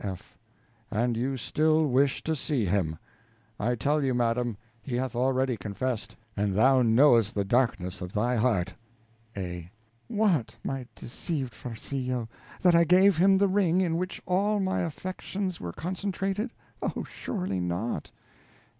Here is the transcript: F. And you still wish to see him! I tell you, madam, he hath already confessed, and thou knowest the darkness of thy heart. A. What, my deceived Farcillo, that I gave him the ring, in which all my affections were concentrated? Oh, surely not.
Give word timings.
F. 0.03 0.35
And 0.89 1.15
you 1.15 1.37
still 1.37 1.85
wish 1.85 2.23
to 2.23 2.35
see 2.35 2.65
him! 2.65 2.97
I 3.59 3.75
tell 3.75 4.03
you, 4.03 4.15
madam, 4.15 4.57
he 4.81 4.95
hath 4.95 5.15
already 5.15 5.55
confessed, 5.57 6.15
and 6.35 6.53
thou 6.53 6.81
knowest 6.81 7.35
the 7.35 7.45
darkness 7.45 8.01
of 8.01 8.11
thy 8.11 8.35
heart. 8.35 8.73
A. 9.37 9.69
What, 10.07 10.55
my 10.63 10.87
deceived 10.95 11.53
Farcillo, 11.53 12.27
that 12.63 12.73
I 12.73 12.83
gave 12.83 13.17
him 13.17 13.37
the 13.37 13.47
ring, 13.47 13.79
in 13.79 13.95
which 13.95 14.19
all 14.25 14.59
my 14.59 14.79
affections 14.79 15.61
were 15.61 15.71
concentrated? 15.71 16.49
Oh, 16.81 17.03
surely 17.07 17.59
not. 17.59 18.09